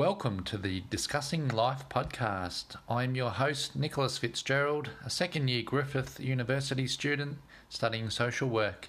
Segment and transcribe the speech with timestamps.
[0.00, 2.74] Welcome to the Discussing Life podcast.
[2.88, 7.36] I'm your host, Nicholas Fitzgerald, a second year Griffith University student
[7.68, 8.88] studying social work.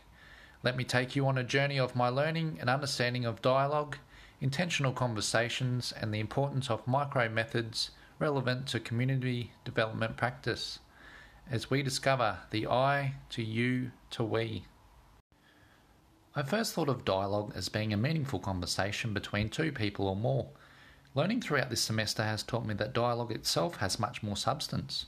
[0.63, 3.97] Let me take you on a journey of my learning and understanding of dialogue,
[4.39, 10.79] intentional conversations, and the importance of micro methods relevant to community development practice
[11.51, 14.63] as we discover the I to you to we.
[16.37, 20.47] I first thought of dialogue as being a meaningful conversation between two people or more
[21.13, 25.07] Learning throughout this semester has taught me that dialogue itself has much more substance.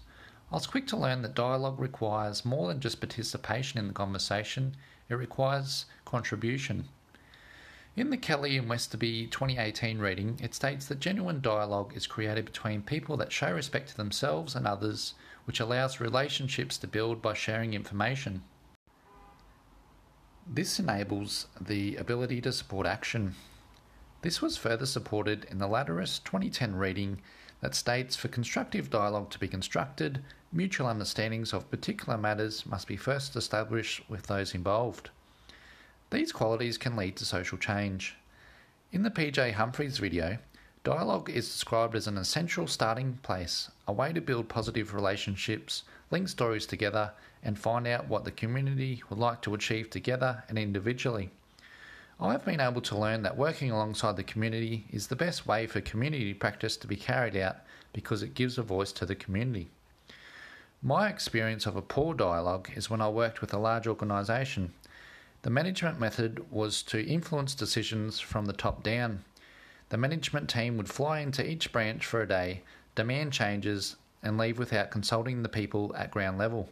[0.51, 4.75] I was quick to learn that dialogue requires more than just participation in the conversation,
[5.07, 6.89] it requires contribution.
[7.95, 12.81] In the Kelly and Westoby 2018 reading, it states that genuine dialogue is created between
[12.81, 15.13] people that show respect to themselves and others,
[15.45, 18.43] which allows relationships to build by sharing information.
[20.45, 23.35] This enables the ability to support action.
[24.23, 27.19] This was further supported in the Latteris 2010 reading
[27.59, 32.95] that states for constructive dialogue to be constructed, mutual understandings of particular matters must be
[32.95, 35.09] first established with those involved.
[36.09, 38.15] These qualities can lead to social change.
[38.93, 40.37] In the PJ Humphreys video,
[40.85, 46.29] dialogue is described as an essential starting place, a way to build positive relationships, link
[46.29, 47.11] stories together,
[47.43, 51.29] and find out what the community would like to achieve together and individually.
[52.19, 55.81] I've been able to learn that working alongside the community is the best way for
[55.81, 57.57] community practice to be carried out
[57.91, 59.69] because it gives a voice to the community.
[60.81, 64.73] My experience of a poor dialogue is when I worked with a large organisation.
[65.41, 69.23] The management method was to influence decisions from the top down.
[69.89, 72.61] The management team would fly into each branch for a day,
[72.95, 76.69] demand changes, and leave without consulting the people at ground level.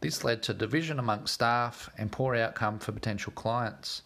[0.00, 4.02] This led to division amongst staff and poor outcome for potential clients.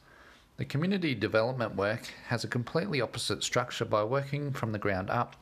[0.63, 5.35] The community development work has a completely opposite structure by working from the ground up.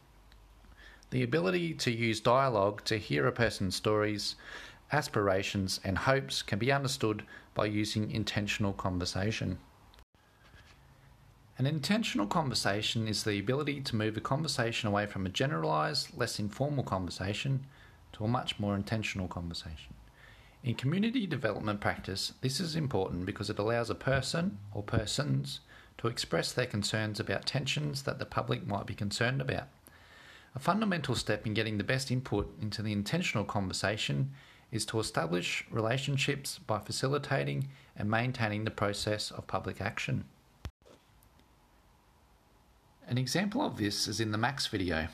[1.11, 4.37] The ability to use dialogue to hear a person's stories,
[4.91, 9.59] aspirations, and hopes can be understood by using intentional conversation.
[11.59, 16.39] An intentional conversation is the ability to move a conversation away from a generalized, less
[16.39, 17.67] informal conversation
[18.15, 19.93] to a much more intentional conversation.
[20.63, 25.61] In community development practice, this is important because it allows a person or persons
[25.99, 29.69] to express their concerns about tensions that the public might be concerned about.
[30.55, 34.33] A fundamental step in getting the best input into the intentional conversation
[34.71, 40.25] is to establish relationships by facilitating and maintaining the process of public action.
[43.09, 45.09] An example of this is in the Max video.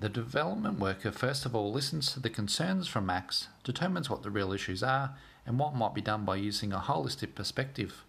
[0.00, 4.30] The development worker first of all listens to the concerns from Max, determines what the
[4.30, 8.04] real issues are, and what might be done by using a holistic perspective.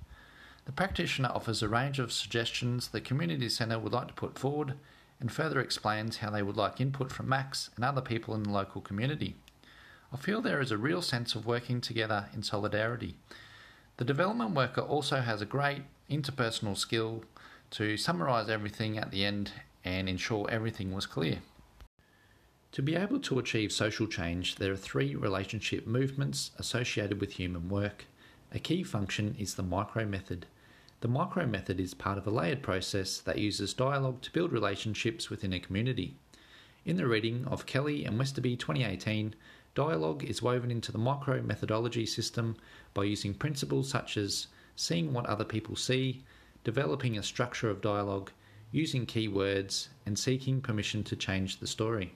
[0.66, 4.75] The practitioner offers a range of suggestions the community centre would like to put forward
[5.19, 8.51] and further explains how they would like input from Max and other people in the
[8.51, 9.35] local community.
[10.13, 13.16] I feel there is a real sense of working together in solidarity.
[13.97, 17.23] The development worker also has a great interpersonal skill
[17.71, 21.39] to summarise everything at the end and ensure everything was clear.
[22.74, 27.68] To be able to achieve social change, there are three relationship movements associated with human
[27.68, 28.06] work.
[28.52, 30.46] A key function is the micro method.
[31.02, 35.31] The micro method is part of a layered process that uses dialogue to build relationships
[35.31, 36.16] within a community.
[36.85, 39.34] In the reading of Kelly and Westoby 2018,
[39.74, 42.56] dialogue is woven into the micro methodology system
[42.94, 46.24] by using principles such as seeing what other people see,
[46.63, 48.30] developing a structure of dialogue,
[48.72, 52.13] using keywords, and seeking permission to change the story.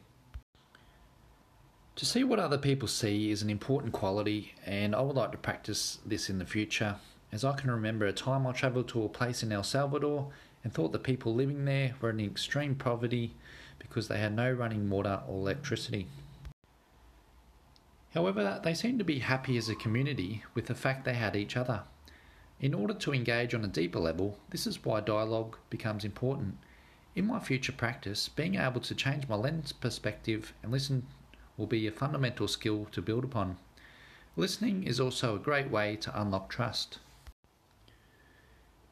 [1.98, 5.38] To see what other people see is an important quality, and I would like to
[5.38, 6.96] practice this in the future,
[7.32, 10.32] as I can remember a time I travelled to a place in El Salvador
[10.64, 13.36] and thought the people living there were in extreme poverty
[13.78, 16.08] because they had no running water or electricity.
[18.16, 21.56] However, they seemed to be happy as a community with the fact they had each
[21.56, 21.84] other.
[22.60, 26.58] In order to engage on a deeper level, this is why dialogue becomes important.
[27.16, 31.06] In my future practice, being able to change my lens perspective and listen
[31.58, 33.58] will be a fundamental skill to build upon.
[34.36, 37.00] Listening is also a great way to unlock trust.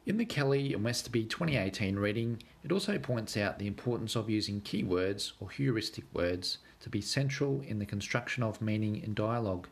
[0.04, 4.60] In the Kelly and Westoby 2018 reading, it also points out the importance of using
[4.60, 9.68] keywords or heuristic words to be central in the construction of meaning in dialogue.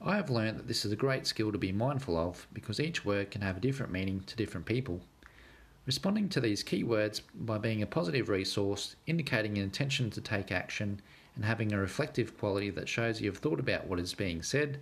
[0.00, 3.04] I have learned that this is a great skill to be mindful of because each
[3.04, 5.00] word can have a different meaning to different people.
[5.86, 11.00] Responding to these keywords by being a positive resource, indicating an intention to take action,
[11.34, 14.80] and having a reflective quality that shows you've thought about what is being said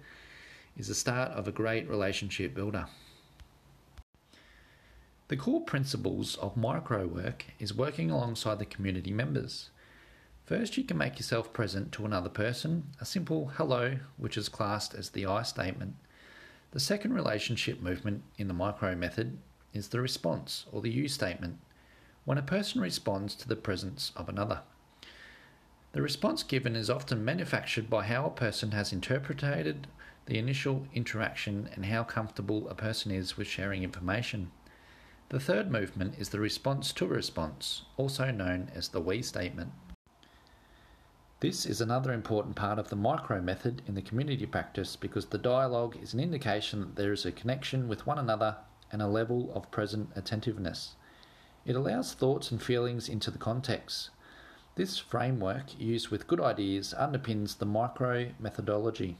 [0.76, 2.86] is the start of a great relationship builder.
[5.28, 9.70] The core principles of micro work is working alongside the community members.
[10.44, 14.92] First, you can make yourself present to another person, a simple hello, which is classed
[14.94, 15.94] as the I statement.
[16.72, 19.38] The second relationship movement in the micro method
[19.72, 21.60] is the response or the you statement,
[22.24, 24.62] when a person responds to the presence of another.
[25.92, 29.88] The response given is often manufactured by how a person has interpreted
[30.26, 34.52] the initial interaction and how comfortable a person is with sharing information.
[35.30, 39.72] The third movement is the response to a response, also known as the we statement.
[41.40, 45.38] This is another important part of the micro method in the community practice because the
[45.38, 48.58] dialogue is an indication that there is a connection with one another
[48.92, 50.94] and a level of present attentiveness.
[51.64, 54.10] It allows thoughts and feelings into the context.
[54.76, 59.16] This framework, used with good ideas, underpins the micro methodology.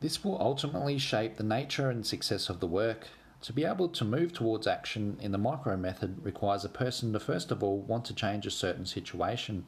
[0.00, 3.08] This will ultimately shape the nature and success of the work,
[3.42, 7.20] to be able to move towards action in the micro method requires a person to
[7.20, 9.66] first of all want to change a certain situation.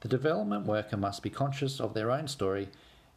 [0.00, 2.68] The development worker must be conscious of their own story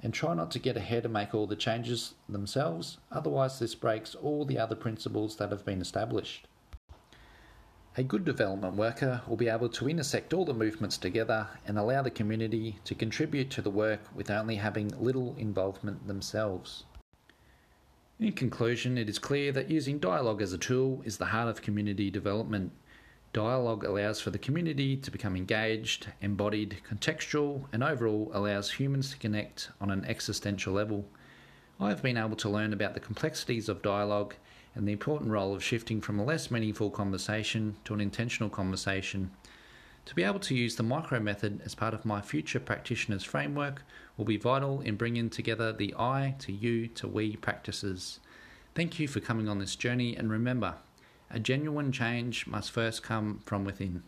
[0.02, 4.14] and try not to get ahead and make all the changes themselves, otherwise, this breaks
[4.16, 6.48] all the other principles that have been established.
[7.98, 12.02] A good development worker will be able to intersect all the movements together and allow
[12.02, 16.84] the community to contribute to the work with only having little involvement themselves.
[18.20, 21.62] In conclusion, it is clear that using dialogue as a tool is the heart of
[21.62, 22.74] community development.
[23.32, 29.18] Dialogue allows for the community to become engaged, embodied, contextual, and overall allows humans to
[29.18, 31.06] connect on an existential level.
[31.80, 34.36] I have been able to learn about the complexities of dialogue
[34.76, 39.32] and the important role of shifting from a less meaningful conversation to an intentional conversation
[40.06, 43.84] to be able to use the micro method as part of my future practitioners framework
[44.18, 48.20] will be vital in bringing together the I to you to we practices.
[48.76, 50.76] Thank you for coming on this journey, and remember,
[51.32, 54.04] a genuine change must first come from within.